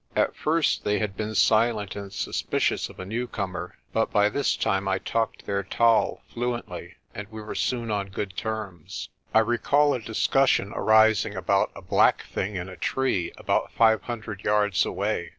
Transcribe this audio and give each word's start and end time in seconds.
At 0.15 0.35
first 0.35 0.83
they 0.83 0.97
had 0.97 1.15
been 1.15 1.35
silent 1.35 1.95
and 1.95 2.11
suspicious 2.11 2.89
of 2.89 2.99
a 2.99 3.05
newcomer, 3.05 3.77
but 3.93 4.09
by 4.11 4.29
this 4.29 4.57
time 4.57 4.87
I 4.87 4.97
talked 4.97 5.45
their 5.45 5.61
taal 5.61 6.23
fluently, 6.33 6.95
and 7.13 7.27
we 7.29 7.39
were 7.39 7.53
soon 7.53 7.91
on 7.91 8.07
good 8.09 8.35
terms. 8.35 9.09
I 9.31 9.37
recall 9.41 9.93
a 9.93 9.99
discussion 9.99 10.73
arising 10.73 11.35
about 11.35 11.69
a 11.75 11.83
black 11.83 12.23
thing 12.25 12.55
in 12.55 12.67
a 12.67 12.77
tree 12.77 13.31
about 13.37 13.71
five 13.73 14.01
hundred 14.01 14.43
yards 14.43 14.87
away. 14.87 15.29